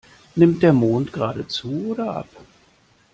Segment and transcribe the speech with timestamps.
[0.33, 2.27] Nimmt der Mond gerade zu oder ab?